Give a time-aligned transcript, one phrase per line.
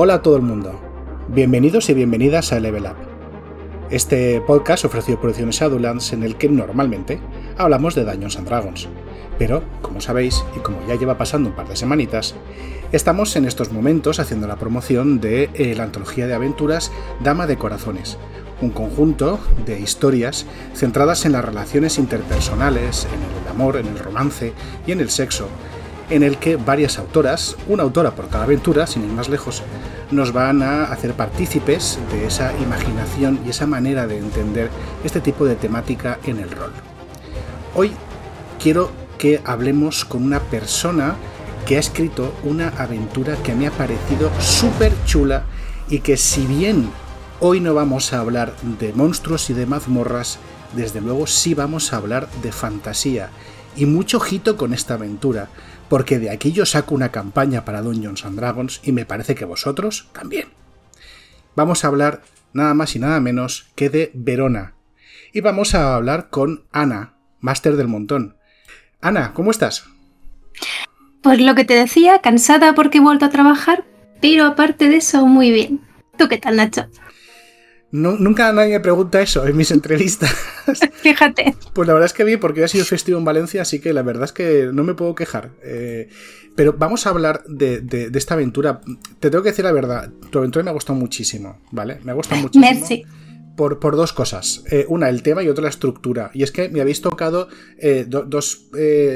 [0.00, 0.80] Hola a todo el mundo.
[1.26, 2.94] Bienvenidos y bienvenidas a Level Up.
[3.90, 7.18] Este podcast ofrecido por Ediciones en el que normalmente
[7.56, 8.88] hablamos de Dungeons and Dragons.
[9.40, 12.36] Pero, como sabéis, y como ya lleva pasando un par de semanitas,
[12.92, 17.58] estamos en estos momentos haciendo la promoción de eh, la antología de aventuras Dama de
[17.58, 18.18] Corazones,
[18.60, 20.46] un conjunto de historias
[20.76, 24.52] centradas en las relaciones interpersonales, en el amor, en el romance
[24.86, 25.48] y en el sexo,
[26.10, 29.62] en el que varias autoras, una autora por cada aventura, sin ir más lejos,
[30.10, 34.70] nos van a hacer partícipes de esa imaginación y esa manera de entender
[35.04, 36.72] este tipo de temática en el rol.
[37.74, 37.92] Hoy
[38.58, 41.16] quiero que hablemos con una persona
[41.66, 45.44] que ha escrito una aventura que me ha parecido súper chula
[45.90, 46.88] y que si bien
[47.40, 50.38] hoy no vamos a hablar de monstruos y de mazmorras,
[50.74, 53.30] desde luego sí vamos a hablar de fantasía.
[53.76, 55.48] Y mucho ojito con esta aventura,
[55.88, 59.44] porque de aquí yo saco una campaña para Dungeons and Dragons y me parece que
[59.44, 60.48] vosotros también.
[61.56, 62.22] Vamos a hablar
[62.52, 64.74] nada más y nada menos que de Verona.
[65.32, 68.36] Y vamos a hablar con Ana, máster del montón.
[69.00, 69.84] Ana, ¿cómo estás?
[71.22, 73.84] Pues lo que te decía, cansada porque he vuelto a trabajar,
[74.20, 75.80] pero aparte de eso, muy bien.
[76.16, 76.86] ¿Tú qué tal, Nacho?
[77.90, 80.34] Nunca nadie me pregunta eso en mis entrevistas.
[81.02, 81.54] Fíjate.
[81.72, 84.02] Pues la verdad es que bien, porque ha sido festivo en Valencia, así que la
[84.02, 85.50] verdad es que no me puedo quejar.
[85.62, 86.08] Eh,
[86.54, 88.80] pero vamos a hablar de, esta aventura.
[89.20, 92.00] Te tengo que decir la verdad, tu aventura me ha gustado muchísimo, ¿vale?
[92.02, 92.66] Me ha gustado muchísimo.
[92.68, 93.04] Merci.
[93.56, 94.62] Por, por, dos cosas.
[94.70, 96.30] Eh, una, el tema y otra, la estructura.
[96.32, 97.48] Y es que me habéis tocado
[97.78, 98.68] eh, dos,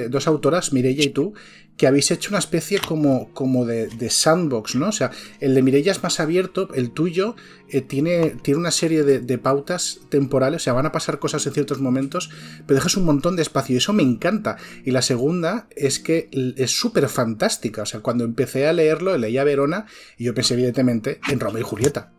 [0.09, 1.35] dos, autoras, Mireia y tú,
[1.77, 4.89] que habéis hecho una especie como, como de, sandbox, ¿no?
[4.89, 7.35] O sea, el de Mireia es más abierto, el tuyo
[7.69, 11.53] eh, tiene, tiene una serie de, pautas temporales, o sea, van a pasar cosas en
[11.53, 12.31] ciertos momentos,
[12.67, 14.57] pero dejas un montón de espacio y eso me encanta.
[14.85, 19.45] Y la segunda es que es súper fantástica, o sea, cuando empecé a leerlo, leía
[19.45, 19.87] Verona
[20.17, 22.13] y yo pensé evidentemente en Romeo y Julieta.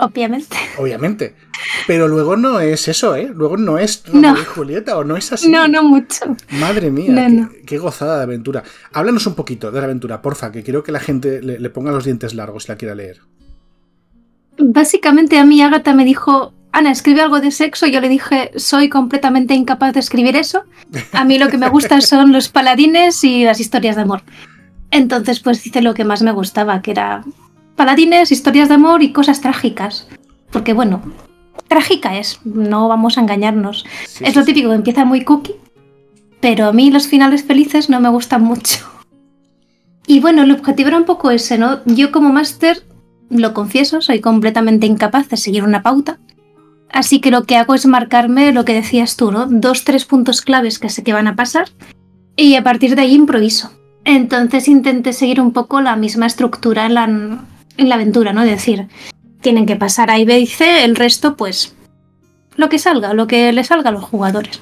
[0.00, 0.56] Obviamente.
[0.78, 1.34] Obviamente.
[1.86, 3.30] Pero luego no es eso, ¿eh?
[3.34, 5.50] Luego no es Romeo y Julieta, o no es así.
[5.50, 6.24] No, no mucho.
[6.58, 8.62] Madre mía, qué, gozada de aventura.
[8.92, 12.04] Háblanos un poquito de la aventura, porfa, que quiero que la gente le, ponga los
[12.04, 13.20] dientes largos si la quiera leer.
[14.58, 17.86] Básicamente a mí Agatha me dijo, Ana, escribe algo de sexo.
[17.86, 20.64] Yo le dije, soy completamente incapaz de escribir eso.
[21.12, 24.22] A mí lo que me gusta son los paladines y las historias de amor.
[24.90, 27.22] Entonces, pues hice lo que más me gustaba, que era
[27.80, 30.06] paladines, historias de amor y cosas trágicas.
[30.50, 31.00] Porque bueno,
[31.66, 33.86] trágica es, no vamos a engañarnos.
[34.20, 35.54] es lo típico, empieza muy cookie,
[36.42, 38.80] pero a mí los finales felices no me gustan mucho.
[40.06, 41.80] Y bueno, el objetivo era un poco ese, ¿no?
[41.86, 42.84] Yo como máster,
[43.30, 46.18] lo confieso, soy completamente incapaz de seguir una pauta.
[46.92, 49.46] Así que lo que hago es marcarme lo que decías tú, ¿no?
[49.46, 51.70] Dos, tres puntos claves que sé que van a pasar
[52.36, 53.72] y a partir de ahí improviso.
[54.04, 57.06] Entonces intenté seguir un poco la misma estructura en la,
[57.80, 58.42] en la aventura, ¿no?
[58.42, 58.88] Es decir,
[59.40, 61.74] tienen que pasar A y B y C, el resto, pues,
[62.56, 64.60] lo que salga, lo que le salga a los jugadores.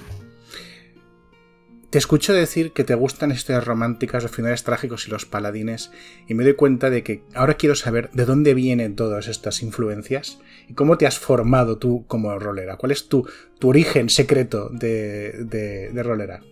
[1.90, 5.90] Te escucho decir que te gustan historias románticas, los finales trágicos y los paladines,
[6.28, 10.38] y me doy cuenta de que ahora quiero saber de dónde vienen todas estas influencias
[10.68, 12.76] y cómo te has formado tú como rolera.
[12.76, 13.26] ¿Cuál es tu,
[13.58, 16.42] tu origen secreto de, de, de rolera?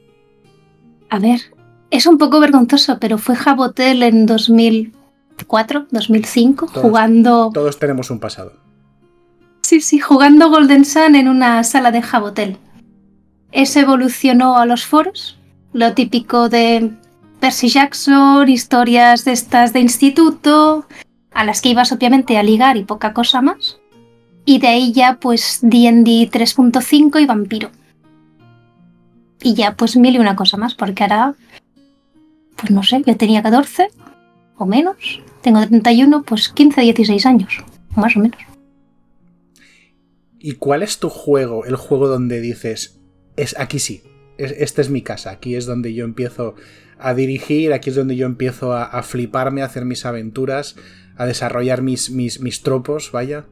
[1.10, 1.41] A ver,
[1.91, 4.94] es un poco vergonzoso, pero fue Jabotel en 2000,
[5.37, 7.51] 2004, 2005, jugando...
[7.53, 8.53] Todos tenemos un pasado.
[9.63, 12.57] Sí, sí, jugando Golden Sun en una sala de Jabotel.
[13.53, 15.39] Eso evolucionó a los foros,
[15.73, 16.93] lo típico de
[17.41, 20.87] Percy Jackson, historias de estas de instituto,
[21.33, 23.79] a las que ibas obviamente a ligar y poca cosa más.
[24.45, 27.71] Y de ahí ya pues D&D 3.5 y vampiro.
[29.43, 31.35] Y ya pues mil y una cosa más, porque ahora,
[32.57, 33.91] pues no sé, yo tenía 14
[34.59, 35.21] o menos.
[35.43, 38.39] Tengo 31, pues 15, 16 años, más o menos.
[40.39, 41.65] ¿Y cuál es tu juego?
[41.65, 43.00] El juego donde dices,
[43.37, 44.03] es aquí sí,
[44.39, 46.55] esta es mi casa, aquí es donde yo empiezo
[46.99, 50.76] a dirigir, aquí es donde yo empiezo a, fliparme, a hacer mis aventuras,
[51.17, 53.47] a desarrollar mis, mis, mis tropos, vaya.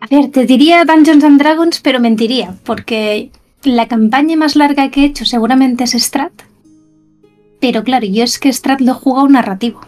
[0.00, 3.30] A ver, te diría Dungeons and Dragons, pero mentiría, porque
[3.62, 6.32] la campaña más larga que he hecho seguramente es Strat.
[7.60, 9.80] Pero claro, yo es que Strat lo juego un narrativo.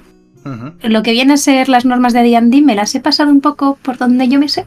[0.82, 3.78] Lo que viene a ser las normas de D&D me las he pasado un poco
[3.82, 4.66] por donde yo me sé.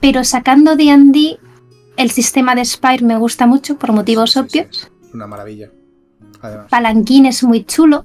[0.00, 1.38] Pero sacando D&D,
[1.96, 4.90] el sistema de Spire me gusta mucho por motivos obvios.
[5.12, 5.70] Una maravilla.
[6.68, 8.04] Palanquín es muy chulo.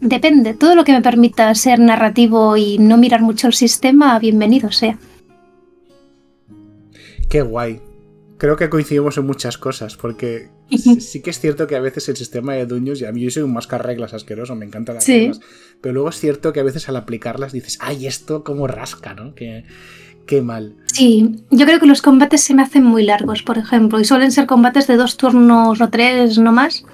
[0.00, 4.72] Depende, todo lo que me permita ser narrativo y no mirar mucho el sistema, bienvenido
[4.72, 4.98] sea.
[7.28, 7.80] Qué guay.
[8.42, 10.48] Creo que coincidimos en muchas cosas, porque
[10.98, 13.30] sí que es cierto que a veces el sistema de dueños, y a mí yo
[13.30, 15.38] soy un mascar reglas asqueroso, me encantan las reglas,
[15.80, 19.36] pero luego es cierto que a veces al aplicarlas dices, ay, esto como rasca, ¿no?
[19.36, 19.64] Que,
[20.26, 20.74] qué mal.
[20.92, 24.32] Sí, yo creo que los combates se me hacen muy largos, por ejemplo, y suelen
[24.32, 26.84] ser combates de dos turnos o tres, no más.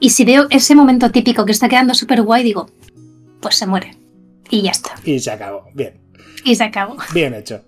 [0.00, 2.70] Y si veo ese momento típico que está quedando súper guay, digo,
[3.42, 3.94] pues se muere.
[4.48, 4.94] Y ya está.
[5.04, 5.66] Y se acabó.
[5.74, 6.00] Bien.
[6.44, 6.96] Y se acabó.
[7.12, 7.60] Bien hecho.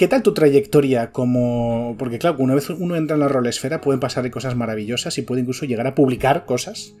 [0.00, 1.94] ¿Qué tal tu trayectoria como...?
[1.98, 5.42] Porque claro, una vez uno entra en la rolesfera pueden pasar cosas maravillosas y puede
[5.42, 6.94] incluso llegar a publicar cosas.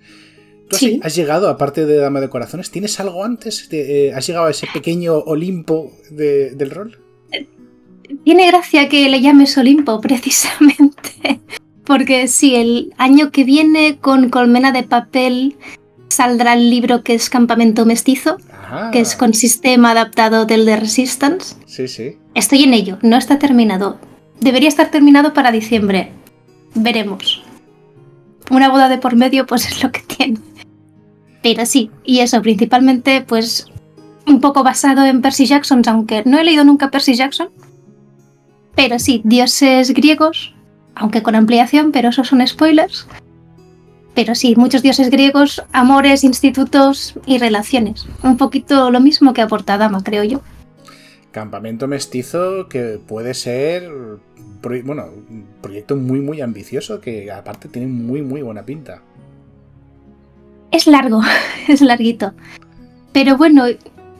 [0.68, 3.70] ¿Tú has, llegado, aparte de Dama de Corazones, tienes algo antes?
[3.72, 6.98] Eh, ¿Has llegado a ese pequeño Olimpo del rol?
[8.22, 11.40] Tiene gracia que le llames Olimpo, precisamente.
[11.86, 15.56] Porque sí, el año que viene con Colmena de Papel
[16.10, 18.36] saldrá el libro que es Campamento Mestizo,
[18.92, 21.56] que es con sistema adaptado del de Resistance.
[21.66, 22.18] Sí, sí.
[22.34, 23.98] Estoy en ello, no está terminado.
[24.40, 26.12] Debería estar terminado para diciembre.
[26.74, 27.42] Veremos.
[28.50, 30.38] Una boda de por medio, pues es lo que tiene.
[31.42, 33.66] Pero sí, y eso, principalmente, pues
[34.26, 37.48] un poco basado en Percy Jackson, aunque no he leído nunca Percy Jackson.
[38.74, 40.54] Pero sí, dioses griegos,
[40.94, 43.06] aunque con ampliación, pero esos son spoilers.
[44.14, 48.06] Pero sí, muchos dioses griegos, amores, institutos y relaciones.
[48.22, 50.40] Un poquito lo mismo que aporta Dama, creo yo.
[51.30, 53.88] Campamento mestizo que puede ser,
[54.84, 59.00] bueno, un proyecto muy, muy ambicioso que aparte tiene muy, muy buena pinta.
[60.72, 61.22] Es largo,
[61.68, 62.32] es larguito.
[63.12, 63.64] Pero bueno,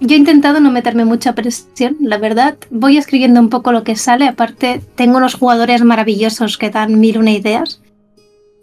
[0.00, 2.56] yo he intentado no meterme mucha presión, la verdad.
[2.70, 4.26] Voy escribiendo un poco lo que sale.
[4.26, 7.79] Aparte, tengo unos jugadores maravillosos que dan mil una ideas.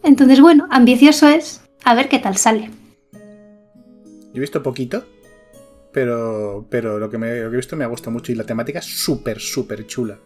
[0.07, 2.69] Entonces, bueno, ambicioso es a ver qué tal sale.
[3.11, 5.05] Yo he visto poquito,
[5.91, 8.85] pero, pero lo, que me, he visto me ha gustado mucho y la temática es
[8.85, 10.17] súper, súper chula.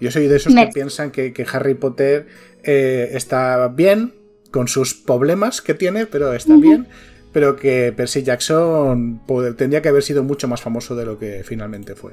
[0.00, 2.28] Yo soy de esos que piensan que, Harry Potter
[2.62, 4.14] eh, está bien
[4.52, 6.86] con sus problemas que tiene, pero está bien.
[7.32, 9.20] Pero que Percy Jackson
[9.56, 12.12] tendría que haber sido mucho más famoso de lo que finalmente fue.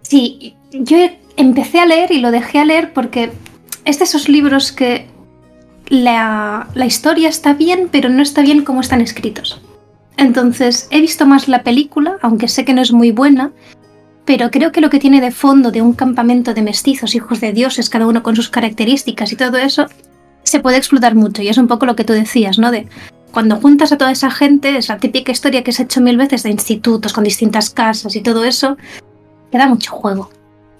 [0.00, 0.96] Sí, yo
[1.36, 3.30] empecé a leer y lo dejé a leer porque
[3.84, 5.14] es de esos libros que
[5.88, 9.60] la, historia está bien, pero no está bien como están escritos.
[10.16, 13.52] Entonces, he visto más la película, aunque sé que no es muy buena,
[14.24, 17.52] pero creo que lo que tiene de fondo de un campamento de mestizos, hijos de
[17.52, 19.86] dioses, cada uno con sus características y todo eso,
[20.42, 21.42] se puede explotar mucho.
[21.42, 22.70] Y es un poco lo que tú decías, ¿no?
[22.70, 22.88] De
[23.30, 26.16] cuando juntas a toda esa gente, es la típica historia que se ha hecho mil
[26.16, 28.76] veces de institutos con distintas casas y todo eso,
[29.52, 30.30] queda mucho juego.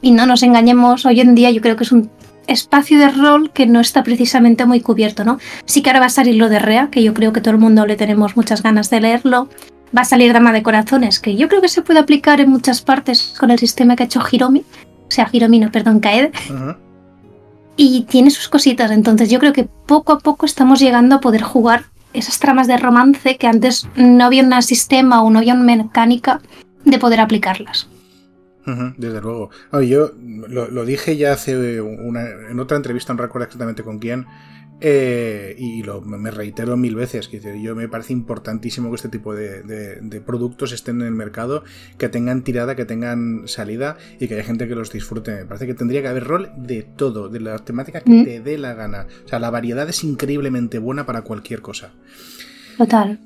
[0.01, 2.11] Y no nos engañemos, hoy en día yo creo que es un
[2.47, 5.39] espacio de rol que no está precisamente muy cubierto, ¿no?
[5.65, 7.61] Sí que ahora va a salir lo de Rea, que yo creo que todo el
[7.61, 9.49] mundo le tenemos muchas ganas de leerlo.
[9.97, 12.83] Va a salir Dama de Corazones, que yo creo que se puede aplicar en muchas
[12.83, 14.61] partes con el sistema que ha hecho Hiromi.
[14.61, 16.33] O sea, Hiromi, no, perdón, Kaede.
[17.77, 21.43] Y tiene sus cositas, entonces yo creo que poco a poco estamos llegando a poder
[21.43, 21.85] jugar
[22.15, 26.41] esas tramas de romance que antes no había un sistema o no había una mecánica
[26.85, 27.89] de poder aplicarlas
[28.97, 29.51] desde luego.
[29.83, 34.27] yo lo, dije ya hace una, en otra entrevista, no recuerdo exactamente con quién,
[34.81, 39.35] eh, y lo, me reitero mil veces, que yo me parece importantísimo que este tipo
[39.35, 41.65] de, productos estén en el mercado,
[41.97, 45.35] que tengan tirada, que tengan salida y que haya gente que los disfrute.
[45.35, 48.25] Me parece que tendría que haber rol de todo, de la temática que mm.
[48.25, 49.07] te dé la gana.
[49.25, 51.93] O sea, la variedad es increíblemente buena para cualquier cosa.
[52.77, 53.19] Total.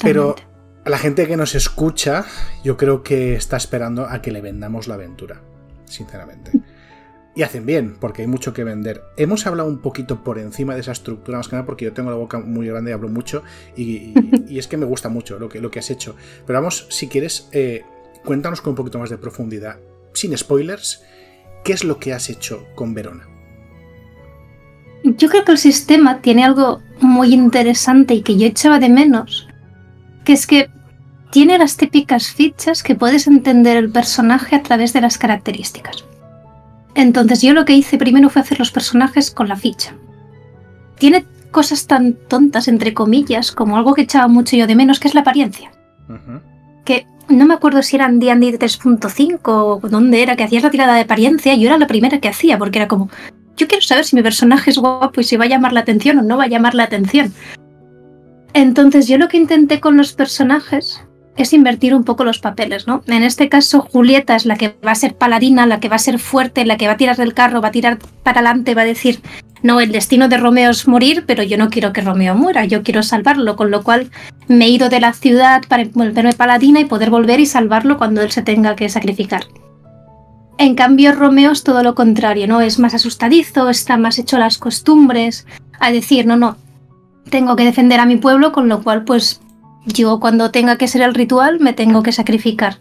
[0.00, 0.36] Pero
[0.84, 2.26] la gente que nos escucha,
[2.62, 5.40] yo creo que está esperando a que le vendamos la aventura,
[5.86, 6.52] sinceramente.
[7.34, 9.02] Y hacen bien, porque hay mucho que vender.
[9.16, 12.10] Hemos hablado un poquito por encima de esa estructura, más que nada porque yo tengo
[12.10, 13.42] la boca muy grande y hablo mucho,
[13.76, 14.14] y,
[14.56, 16.16] es que me gusta mucho lo que, lo que has hecho.
[16.46, 17.82] Pero vamos, si quieres, eh,
[18.24, 19.78] cuéntanos con un poquito más de profundidad,
[20.12, 21.02] sin spoilers,
[21.64, 23.26] ¿qué es lo que has hecho con Verona?
[25.02, 29.48] Yo creo que el sistema tiene algo muy interesante y que yo echaba de menos,
[30.24, 30.70] que es que
[31.30, 36.04] tiene las típicas fichas que puedes entender el personaje a través de las características.
[36.94, 39.94] Entonces yo lo que hice primero fue hacer los personajes con la ficha.
[40.98, 45.08] Tiene cosas tan tontas, entre comillas, como algo que echaba mucho yo de menos, que
[45.08, 45.72] es la apariencia.
[46.84, 50.94] Que no me acuerdo si eran D&D 3.5 o dónde era, que hacías la tirada
[50.94, 53.08] de apariencia, y yo era la primera que hacía, porque era como,
[53.56, 56.18] yo quiero saber si mi personaje es guapo y si va a llamar la atención
[56.18, 57.32] o no va a llamar la atención.
[58.54, 61.02] Entonces yo lo que intenté con los personajes
[61.36, 63.02] es invertir un poco los papeles, ¿no?
[63.08, 65.98] En este caso Julieta es la que va a ser paladina, la que va a
[65.98, 68.82] ser fuerte, la que va a tirar del carro, va a tirar para adelante, va
[68.82, 69.20] a decir,
[69.64, 72.84] no, el destino de Romeo es morir, pero yo no quiero que Romeo muera, yo
[72.84, 74.10] quiero salvarlo, con lo cual
[74.46, 78.22] me he ido de la ciudad para volverme paladina y poder volver y salvarlo cuando
[78.22, 79.44] él se tenga que sacrificar.
[80.58, 82.60] En cambio, Romeo es todo lo contrario, ¿no?
[82.60, 85.46] Es más asustadizo, está más hecho las costumbres,
[85.80, 86.56] a decir, no, no,
[87.30, 89.40] tengo que defender a mi pueblo, con lo cual, pues
[89.86, 92.78] yo cuando tenga que ser el ritual me tengo que sacrificar.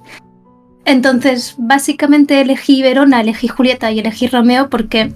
[0.86, 5.14] Entonces, básicamente elegí Verona, elegí Julieta y elegí Romeo porque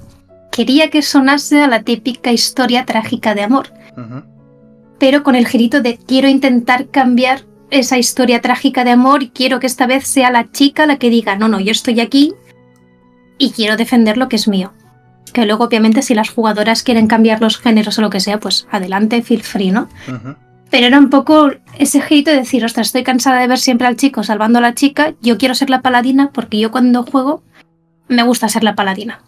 [0.52, 3.74] quería que sonase a la típica historia trágica de amor.
[4.98, 9.60] Pero con el girito de quiero intentar cambiar esa historia trágica de amor y quiero
[9.60, 12.34] que esta vez sea la chica la que diga, no, no, yo estoy aquí
[13.38, 14.74] y quiero defender lo que es mío.
[15.38, 18.68] Que luego, obviamente, si las jugadoras quieren cambiar los géneros o lo que sea, pues
[18.72, 19.88] adelante, feel free, ¿no?
[20.72, 23.98] Pero era un poco ese girito de decir, ostras, estoy cansada de ver siempre al
[23.98, 27.44] chico salvando a la chica, yo quiero ser la paladina porque yo cuando juego
[28.08, 29.22] me gusta ser la paladina.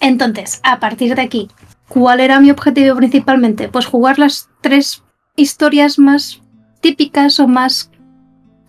[0.00, 1.48] Entonces, a partir de aquí,
[1.88, 3.68] ¿cuál era mi objetivo principalmente?
[3.68, 5.02] Pues jugar las tres
[5.34, 6.42] historias más
[6.82, 7.90] típicas o más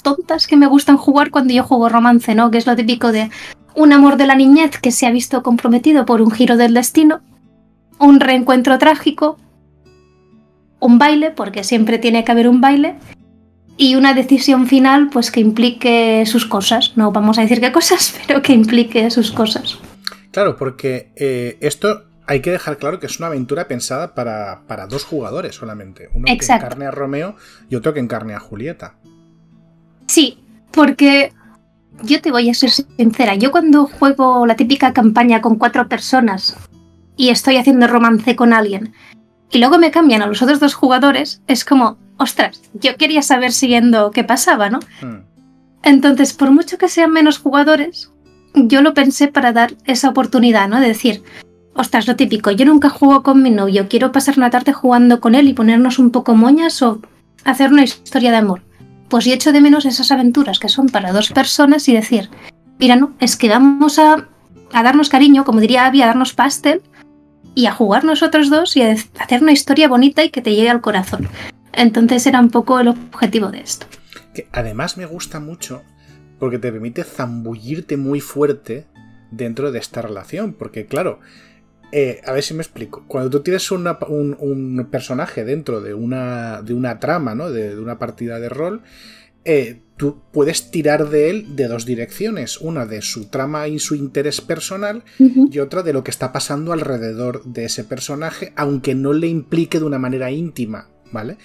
[0.02, 2.52] tontas que me gustan jugar cuando yo juego romance, ¿no?
[2.52, 3.30] Que es lo típico de
[3.76, 7.22] un amor de la niñez que se ha visto comprometido por un giro del destino,
[8.00, 9.38] un reencuentro trágico,
[10.80, 12.96] un baile, porque siempre tiene que haber un baile,
[13.78, 16.94] y una decisión final pues que implique sus cosas.
[16.96, 19.80] No vamos a decir qué cosas, pero que implique sus cosas.
[20.32, 25.04] Claro, porque eh, esto hay que dejar claro que es una aventura pensada para, dos
[25.04, 26.10] jugadores solamente.
[26.14, 27.36] Uno que encarne a Romeo
[27.70, 28.96] y otro que encarne a Julieta.
[30.08, 30.40] Sí,
[30.72, 31.34] porque
[32.02, 33.36] yo te voy a ser sincera.
[33.36, 36.56] Yo cuando juego la típica campaña con cuatro personas
[37.16, 38.94] y estoy haciendo romance con alguien
[39.52, 43.52] y luego me cambian a los otros dos jugadores, es como, ostras, yo quería saber
[43.52, 44.80] siguiendo qué pasaba, ¿no?
[45.02, 45.22] Hmm.
[45.84, 48.12] Entonces, por mucho que sean menos jugadores,
[48.56, 50.80] yo lo pensé para dar esa oportunidad, ¿no?
[50.80, 51.24] De decir,
[51.76, 55.36] ostras, lo típico, yo nunca juego con mi novio, quiero pasar una tarde jugando con
[55.36, 57.00] él y ponernos un poco moñas o
[57.44, 58.62] hacer una historia de amor.
[59.10, 62.30] Pues yo echo de menos esas aventuras que son para dos personas y decir,
[62.80, 64.28] mira, no, es que vamos a,
[64.72, 66.82] a darnos cariño, como diría Abby, a darnos pastel
[67.56, 70.70] y a jugar nosotros dos y a hacer una historia bonita y que te llegue
[70.70, 71.28] al corazón.
[71.74, 73.88] Entonces era un poco el objetivo de esto.
[74.34, 75.84] Que además me gusta mucho
[76.40, 78.88] porque te permite zambullirte muy fuerte
[79.32, 80.54] dentro de esta relación.
[80.54, 81.20] Porque claro,
[81.96, 83.04] eh, a ver si me explico.
[83.08, 87.52] Cuando tú tienes un, personaje dentro de una, de una trama, ¿no?
[87.52, 88.82] De, de una partida de rol,
[89.46, 93.94] eh, tú puedes tirar de él de dos direcciones, una de su trama y su
[93.94, 99.14] interés personal y otra de lo que está pasando alrededor de ese personaje, aunque no
[99.14, 101.38] le implique de una manera íntima, ¿vale?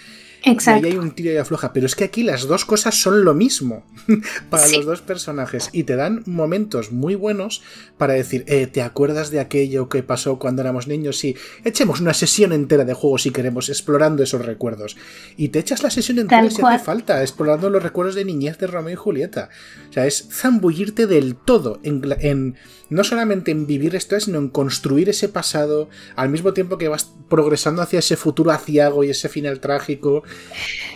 [0.45, 0.87] Exacto.
[0.87, 1.73] Y ahí hay un tiro y afloja.
[1.73, 3.85] Pero es que aquí las dos cosas son lo mismo
[4.50, 5.71] para los dos personajes.
[5.73, 7.62] Y te dan momentos muy buenos
[7.97, 11.18] para decir, eh, ¿te acuerdas de aquello que pasó cuando éramos niños?
[11.18, 14.97] Sí, echemos una sesión entera de juego si queremos, explorando esos recuerdos.
[15.37, 18.66] Y te echas la sesión entera si hace falta, explorando los recuerdos de niñez de
[18.66, 19.50] Romeo y Julieta.
[19.90, 22.57] O sea, es zambullirte del todo en
[22.90, 27.12] no solamente en vivir esto, sino en construir ese pasado al mismo tiempo que vas
[27.28, 30.23] progresando hacia ese futuro aciago y ese final trágico.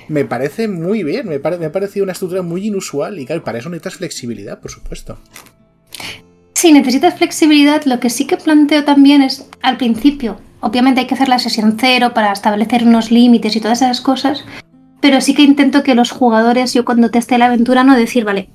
[0.09, 3.69] Me parece muy bien, me, ha parecido una estructura muy inusual y claro, para eso
[3.69, 5.19] necesitas flexibilidad, por supuesto.
[6.55, 7.85] Sí, necesitas flexibilidad.
[7.85, 10.39] Lo que sí que planteo también es al principio.
[10.61, 14.45] Obviamente hay que hacer la sesión cero para establecer unos límites y todas esas cosas.
[15.01, 18.49] Pero sí que intento que los jugadores, yo cuando teste la aventura, no decir, vale,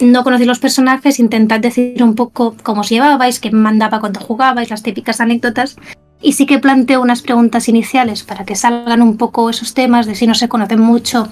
[0.00, 4.70] no conocéis los personajes, intentad decir un poco cómo os llevabais, qué mandaba cuando jugabais,
[4.70, 5.76] las típicas anécdotas.
[6.24, 10.14] Y sí que planteo unas preguntas iniciales para que salgan un poco esos temas de
[10.14, 11.30] si no se conocen mucho,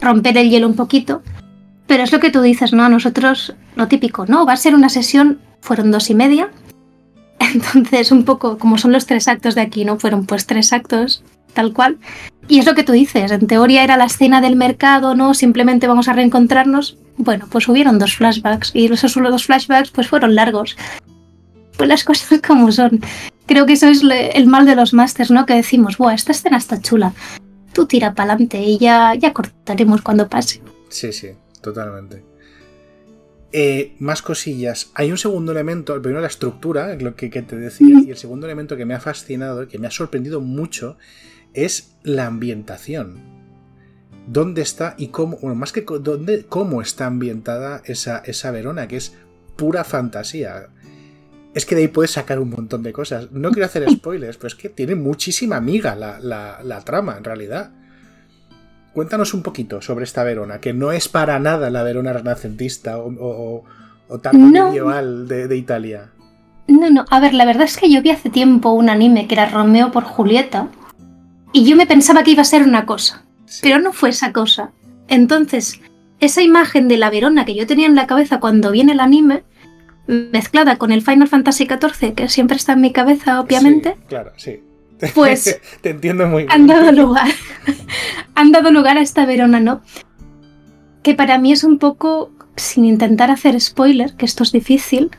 [0.00, 1.22] romper el hielo un poquito.
[1.86, 2.84] Pero es lo que tú dices, ¿no?
[2.84, 4.46] A nosotros, lo típico, ¿no?
[4.46, 6.48] Va a ser una sesión, fueron dos y media.
[7.38, 9.98] Entonces, un poco como son los tres actos de aquí, ¿no?
[9.98, 11.98] Fueron pues tres actos tal cual.
[12.48, 15.34] Y es lo que tú dices, en teoría era la escena del mercado, ¿no?
[15.34, 16.96] Simplemente vamos a reencontrarnos.
[17.18, 20.76] Bueno, pues hubieron dos flashbacks y esos dos flashbacks pues fueron largos.
[21.76, 23.00] Pues las cosas como son.
[23.46, 25.44] Creo que eso es el mal de los masters, ¿no?
[25.44, 27.12] Que decimos, buah, esta escena está chula.
[27.72, 30.62] Tú tira para adelante y ya, ya cortaremos cuando pase.
[30.88, 32.24] Sí, sí, totalmente.
[33.52, 34.90] Eh, más cosillas.
[34.94, 38.16] Hay un segundo elemento, el primero la estructura, lo que, que te decía, y el
[38.16, 40.96] segundo elemento que me ha fascinado, que me ha sorprendido mucho,
[41.52, 43.20] es la ambientación.
[44.26, 48.96] ¿Dónde está y cómo, bueno, más que dónde, cómo está ambientada esa, esa Verona, que
[48.96, 49.14] es
[49.56, 50.70] pura fantasía?
[51.54, 53.30] Es que de ahí puedes sacar un montón de cosas.
[53.30, 57.70] No quiero hacer spoilers, pero es que tiene muchísima amiga la, trama, en realidad.
[58.92, 63.64] Cuéntanos un poquito sobre esta Verona, que no es para nada la Verona renacentista o,
[64.08, 66.10] o, tan medieval de, de, Italia.
[66.68, 69.34] No, no, a ver, la verdad es que yo vi hace tiempo un anime que
[69.34, 70.68] era Romeo por Julieta,
[71.54, 73.24] y yo me pensaba que iba a ser una cosa,
[73.62, 74.72] pero no fue esa cosa.
[75.06, 75.80] Entonces,
[76.18, 79.44] esa imagen de la Verona que yo tenía en la cabeza cuando viene el anime,
[80.06, 83.94] mezclada con el Final Fantasy XIV, que siempre está en mi cabeza, obviamente.
[83.94, 84.60] Sí, claro, sí.
[85.14, 86.52] Pues Te entiendo muy bien.
[86.52, 87.28] han dado lugar.
[88.34, 89.82] han dado lugar a esta Verona, ¿no?
[91.02, 95.10] Que para mí es un poco, sin intentar hacer spoiler, que esto es difícil.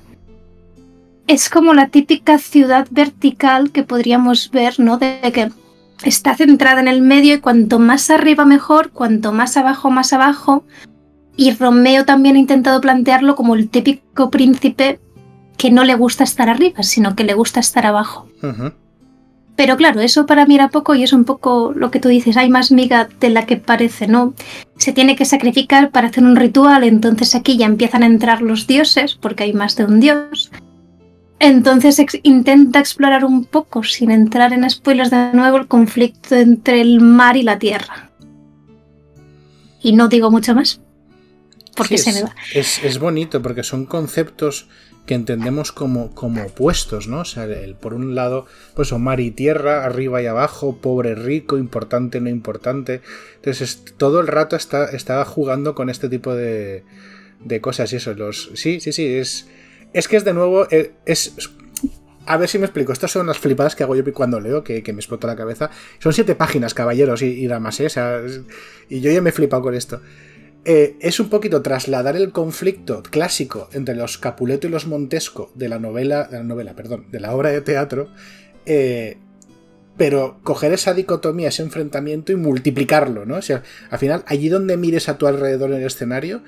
[1.27, 4.97] Es como la típica ciudad vertical que podríamos ver, ¿no?
[4.97, 5.49] De que
[6.03, 10.63] está centrada en el medio y cuanto más arriba mejor, cuanto más abajo más abajo.
[11.37, 14.99] Y Romeo también ha intentado plantearlo como el típico príncipe
[15.57, 18.27] que no le gusta estar arriba, sino que le gusta estar abajo.
[19.55, 22.35] Pero claro, eso para mí era poco y es un poco lo que tú dices,
[22.35, 24.33] hay más miga de la que parece, ¿no?
[24.77, 28.67] Se tiene que sacrificar para hacer un ritual, entonces aquí ya empiezan a entrar los
[28.67, 30.51] dioses, porque hay más de un dios.
[31.39, 36.81] Entonces ex- intenta explorar un poco, sin entrar en spoilers de nuevo, el conflicto entre
[36.81, 38.09] el mar y la tierra.
[39.81, 40.81] Y no digo mucho más,
[41.75, 42.35] porque Sí, se es, me va.
[42.53, 44.67] Es, es bonito porque son conceptos
[45.05, 47.19] que entendemos como, como opuestos, ¿no?
[47.19, 51.13] O sea, el, por un lado, pues o mar y tierra, arriba y abajo, pobre,
[51.13, 53.01] rico, importante, no importante.
[53.35, 56.83] Entonces, es- todo el rato está, está jugando con este tipo de,
[57.39, 58.15] de cosas y eso.
[58.15, 59.47] Los, sí, sí, sí, es,
[59.93, 61.35] es que es de nuevo, eh, es...
[62.27, 62.91] A ver si me explico.
[62.91, 65.69] Estas son las flipadas que hago yo cuando leo, que, que me explota la cabeza.
[65.99, 67.85] Son siete páginas, caballeros y, y damas, ¿eh?
[67.85, 68.41] O sea, es-
[68.89, 70.01] y yo ya me he flipado con esto
[70.65, 75.69] eh, es un poquito trasladar el conflicto clásico entre los Capuleto y los Montesco de
[75.69, 78.09] la novela, de la novela, perdón, de la obra de teatro,
[78.65, 79.17] eh,
[79.95, 83.35] pero coger esa dicotomía, ese enfrentamiento y multiplicarlo, ¿no?
[83.35, 86.41] O sea, al final, allí donde mires a tu alrededor en el escenario,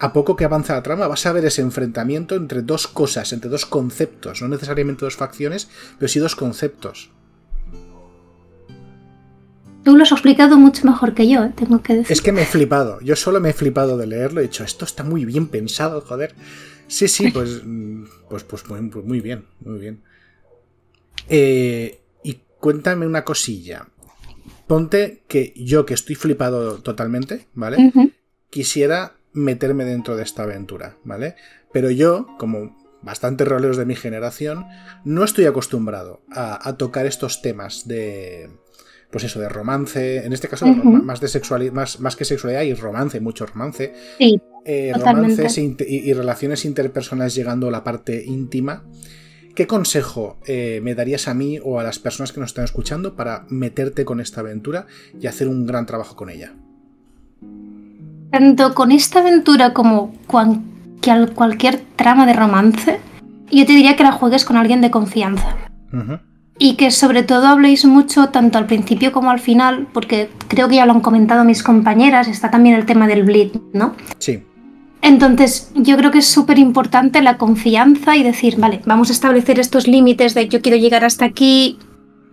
[0.00, 3.48] a poco que avanza la trama, vas a ver ese enfrentamiento entre dos cosas, entre
[3.50, 5.68] dos conceptos, no necesariamente dos facciones,
[5.98, 7.10] pero sí dos conceptos.
[9.84, 12.12] Tú lo has explicado mucho mejor que yo, tengo que decir.
[12.12, 13.00] Es que me he flipado.
[13.00, 14.40] Yo solo me he flipado de leerlo.
[14.40, 16.34] He dicho, esto está muy bien pensado, joder.
[16.86, 17.62] Sí, sí, pues.
[17.64, 20.02] mm, Pues, pues muy, pues muy bien, muy bien.
[21.28, 23.88] Eh, y cuéntame una cosilla.
[24.66, 27.92] Ponte que yo, que estoy flipado totalmente, ¿vale?
[28.50, 31.36] Quisiera meterme dentro de esta aventura, ¿vale?
[31.72, 34.64] Pero yo, como bastantes roleros de mi generación,
[35.04, 38.48] no estoy acostumbrado a, a tocar estos temas de.
[39.14, 40.26] Pues eso, de romance.
[40.26, 43.92] En este caso, más de sexualidad, más, más que sexualidad y romance, mucho romance.
[44.18, 48.82] Sí, Eh, romances e y, y relaciones interpersonales llegando a la parte íntima.
[49.54, 53.14] ¿Qué consejo eh, me darías a mí o a las personas que nos están escuchando
[53.14, 54.86] para meterte con esta aventura
[55.20, 56.54] y hacer un gran trabajo con ella?
[58.32, 60.64] tanto con esta aventura como cuan-
[61.36, 62.98] cualquier trama de romance,
[63.48, 65.56] yo te diría que la juegues con alguien de confianza.
[66.58, 70.76] Y que sobre todo habléis mucho tanto al principio como al final, porque creo que
[70.76, 73.94] ya lo han comentado mis compañeras, está también el tema del bleed, ¿no?
[74.18, 74.42] Sí.
[75.02, 79.58] Entonces, yo creo que es súper importante la confianza y decir, vale, vamos a establecer
[79.58, 81.78] estos límites de yo quiero llegar hasta aquí.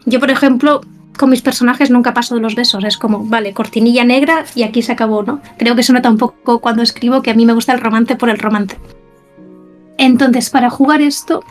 [0.06, 0.82] Yo, por ejemplo,
[1.18, 2.84] con mis personajes nunca paso de los besos.
[2.84, 5.42] Es como, vale, cortinilla negra y aquí se acabó, ¿no?
[5.58, 8.16] Creo que se nota un poco cuando escribo que a mí me gusta el romance
[8.16, 8.78] por el romance.
[9.98, 11.44] Entonces, para jugar esto,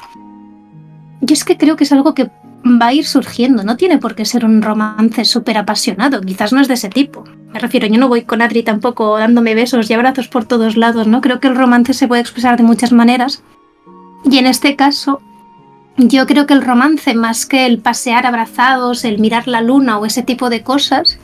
[1.20, 2.30] yo es que creo que es algo que
[2.64, 3.62] va a ir surgiendo.
[3.64, 6.20] No tiene por qué ser un romance súper apasionado.
[6.20, 7.25] Quizás no es de ese tipo.
[7.53, 11.07] Me refiero, yo no voy con Adri tampoco dándome besos y abrazos por todos lados,
[11.07, 11.20] ¿no?
[11.20, 13.42] Creo que el romance se puede expresar de muchas maneras.
[14.25, 15.20] Y en este caso,
[15.96, 20.07] yo creo que el romance, más que el pasear abrazados, el mirar la luna o
[20.07, 21.18] ese tipo de cosas,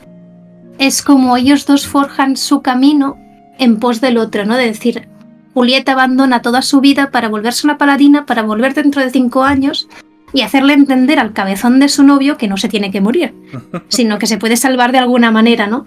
[0.79, 3.17] es como ellos dos forjan su camino
[3.59, 4.57] en pos del otro, ¿no?
[4.57, 5.09] De decir,
[5.55, 9.89] Julieta abandona toda su vida para volverse una paladina, para volver dentro de cinco años
[10.33, 13.35] y hacerle entender al cabezón de su novio que no se tiene que morir,
[13.89, 15.85] sino que se puede salvar de alguna manera, ¿no?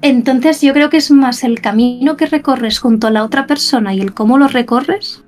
[0.00, 3.94] Entonces yo creo que es más el camino que recorres junto a la otra persona
[3.94, 5.24] y el cómo lo recorres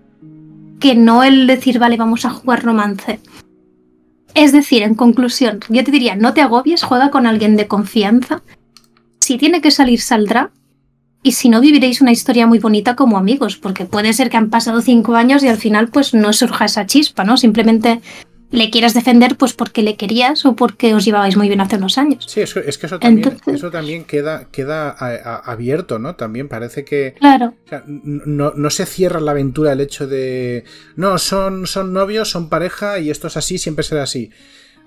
[0.80, 3.20] que no el decir, vale, vamos a jugar romance.
[4.34, 8.42] Es decir, en conclusión, yo te diría, no te agobies, juega con alguien de confianza.
[9.20, 10.50] Si tiene que salir, saldrá.
[11.22, 14.48] Y si no, viviréis una historia muy bonita como amigos, porque puede ser que han
[14.50, 17.36] pasado cinco años y al final pues no surja esa chispa, ¿no?
[17.36, 18.00] Simplemente
[18.52, 21.98] le quieras defender pues porque le querías o porque os llevabais muy bien hace unos
[21.98, 22.24] años.
[22.26, 26.16] Sí, eso- es que eso también, Entonces- eso también queda, queda a- a- abierto, ¿no?
[26.16, 30.64] También parece que Claro, o sea, no, no se cierra la aventura el hecho de.
[30.96, 34.30] No, son, son novios, son pareja y esto es así, siempre será así.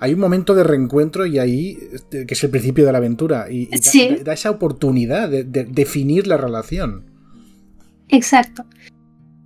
[0.04, 3.50] Hay un momento de reencuentro y ahí, este, que es el principio de la aventura,
[3.50, 4.10] y, y da, Sí.
[4.18, 7.06] da- da esa oportunidad de, de definir la relación.
[8.10, 8.66] exacto.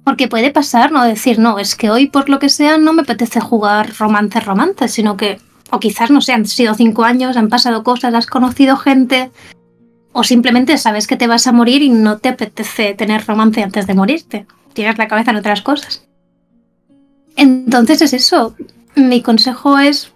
[0.03, 1.03] Porque puede pasar, ¿no?
[1.03, 4.87] Decir, no, es que hoy por lo que sea no me apetece jugar romance, romance,
[4.87, 5.37] sino que,
[5.69, 9.31] o quizás, no sé, han sido cinco años, han pasado cosas, has conocido gente
[10.13, 13.85] O simplemente sabes que te vas a morir y no te apetece tener romance antes
[13.85, 14.45] de morirte.
[14.73, 16.07] Tienes la cabeza en otras cosas.
[17.35, 18.55] Entonces es eso.
[18.95, 20.11] Mi consejo es,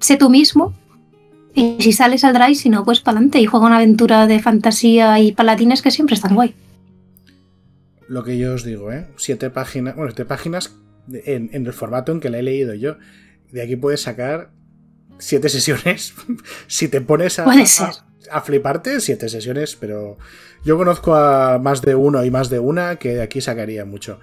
[0.00, 0.74] sé tú mismo.
[1.54, 3.40] Y si sales, saldrá y si no, pues para adelante.
[3.40, 6.54] Y juega una aventura de fantasía y paladines que siempre están guay.
[8.08, 9.06] Lo que yo os digo, ¿eh?
[9.16, 10.74] Siete páginas, bueno, siete páginas
[11.12, 12.96] en, en el formato en que la he leído yo.
[13.50, 14.50] De aquí puedes sacar
[15.18, 16.14] siete sesiones.
[16.66, 17.92] si te pones a, a,
[18.30, 20.16] a, fliparte, siete sesiones, pero
[20.64, 24.20] yo conozco a más de uno y más de una que de aquí sacaría mucho.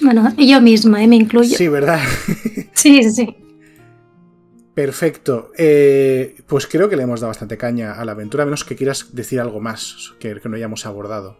[0.00, 1.06] Bueno, yo misma, ¿eh?
[1.06, 1.56] me incluyo.
[1.56, 2.00] Sí, ¿verdad?
[2.72, 3.36] sí, sí.
[4.74, 5.52] Perfecto.
[5.56, 8.76] Eh, pues creo que le hemos dado bastante caña a la aventura, a menos que
[8.76, 11.38] quieras decir algo más que, que no hayamos abordado.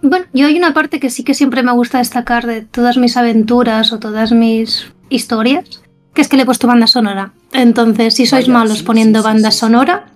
[0.00, 3.16] Bueno, yo hay una parte que sí que siempre me gusta destacar de todas mis
[3.16, 7.32] aventuras o todas mis historias, que es que le he puesto banda sonora.
[7.52, 10.06] Entonces, si sois Vaya, malos sí, poniendo sí, sí, banda sonora,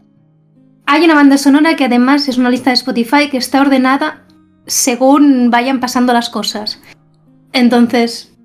[0.86, 4.24] hay una banda sonora que además es una lista de Spotify que está ordenada
[4.66, 6.80] según vayan pasando las cosas.
[7.52, 8.35] Entonces,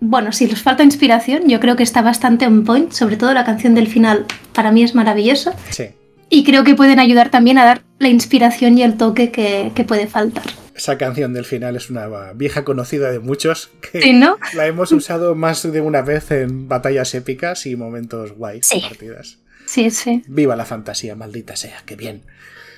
[0.00, 3.44] bueno, si les falta inspiración, yo creo que está bastante on point, sobre todo la
[3.44, 5.88] canción del final para mí es maravillosa Sí.
[6.30, 9.84] y creo que pueden ayudar también a dar la inspiración y el toque que, que
[9.84, 10.44] puede faltar.
[10.76, 12.06] Esa canción del final es una
[12.36, 14.38] vieja conocida de muchos que ¿Sí, no?
[14.54, 18.80] la hemos usado más de una vez en batallas épicas y momentos guays Sí.
[18.88, 19.38] partidas.
[19.66, 22.22] Sí, sí, Viva la fantasía, maldita sea, qué bien.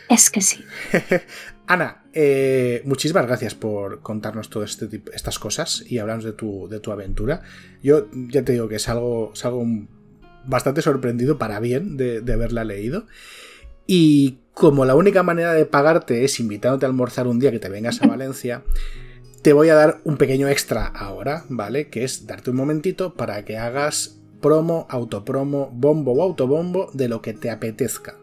[0.09, 0.65] es que sí.
[1.71, 7.43] Ana, eh, muchísimas gracias por contarnos todas este estas cosas y hablarnos de tu, aventura.
[7.81, 9.65] Yo ya te digo que es algo, es algo
[10.47, 13.07] bastante sorprendido para bien de, de haberla leído.
[13.87, 17.69] Y como la única manera de pagarte es invitándote a almorzar un día que te
[17.69, 18.65] vengas a Valencia,
[19.43, 21.89] te voy a dar un pequeño extra ahora, ¿vale?
[21.89, 27.23] Que es darte un momentito para que hagas promo, autopromo, bombo o autobombo de lo
[27.23, 28.20] que te apetezca.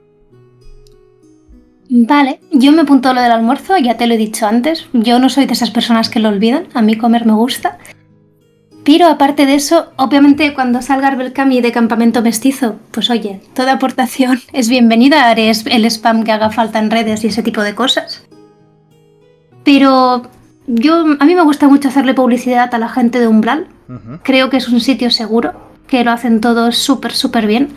[1.90, 5.20] Vale, yo me apunto a lo del almuerzo, ya te lo he dicho antes, yo
[5.20, 7.78] no soy de esas personas que lo olvidan, a mí comer me gusta.
[8.84, 14.40] Pero aparte de eso, obviamente cuando salga Arbelcami de campamento mestizo, pues oye, toda aportación
[14.54, 18.26] es bienvenida, haré el spam que haga falta en redes y ese tipo de cosas.
[19.64, 20.24] Pero
[20.68, 23.68] yo, a mí me gusta mucho hacerle publicidad a la gente de Umbral.
[24.24, 25.54] Creo que es un sitio seguro,
[25.88, 27.70] que lo hacen todos súper, súper bien.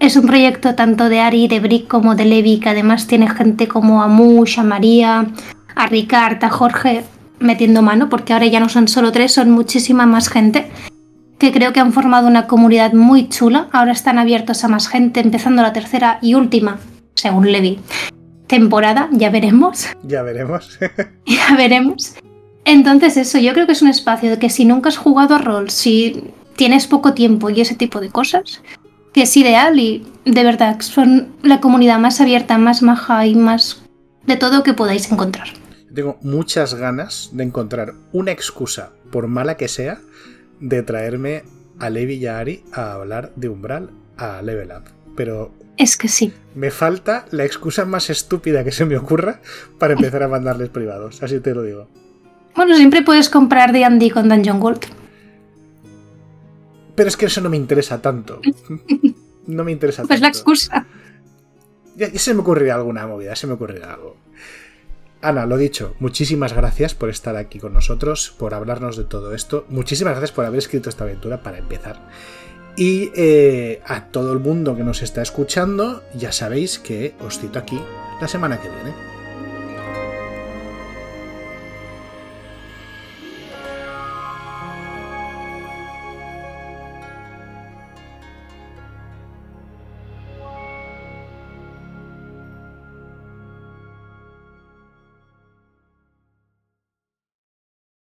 [0.00, 3.68] Es un proyecto tanto de Ari, de Brick como de Levi, que además tiene gente
[3.68, 5.26] como a Mush, a María,
[5.74, 7.04] a Ricard, a Jorge
[7.38, 10.70] metiendo mano, porque ahora ya no son solo tres, son muchísima más gente,
[11.38, 13.68] que creo que han formado una comunidad muy chula.
[13.72, 16.78] Ahora están abiertos a más gente, empezando la tercera y última,
[17.14, 17.78] según Levi,
[18.46, 19.86] temporada, ya veremos.
[20.02, 20.78] Ya veremos.
[21.26, 22.14] Ya veremos.
[22.64, 25.38] Entonces eso, yo creo que es un espacio de que si nunca has jugado a
[25.38, 26.24] rol, si
[26.56, 28.62] tienes poco tiempo y ese tipo de cosas,
[29.12, 33.82] que es ideal y de verdad son la comunidad más abierta, más maja y más
[34.26, 35.48] de todo que podáis encontrar.
[35.94, 40.00] Tengo muchas ganas de encontrar una excusa, por mala que sea,
[40.60, 41.42] de traerme
[41.80, 44.84] a Levi y a Ari a hablar de Umbral a Level Up.
[45.16, 46.32] Pero Es que sí.
[46.54, 49.40] me falta la excusa más estúpida que se me ocurra
[49.78, 51.22] para empezar a mandarles privados.
[51.22, 51.88] Así te lo digo.
[52.54, 54.86] Bueno, siempre puedes comprar D&D con Dungeon Gold.
[57.00, 58.42] Pero es que eso no me interesa tanto.
[59.46, 60.38] No me interesa Pues la tanto.
[60.38, 60.86] excusa.
[61.96, 64.18] Ya, ya se me ocurrirá alguna movida, se me ocurrirá algo.
[65.22, 69.64] Ana, lo dicho, muchísimas gracias por estar aquí con nosotros, por hablarnos de todo esto.
[69.70, 72.06] Muchísimas gracias por haber escrito esta aventura para empezar.
[72.76, 77.58] Y eh, a todo el mundo que nos está escuchando, ya sabéis que os cito
[77.58, 77.80] aquí
[78.20, 78.92] la semana que viene.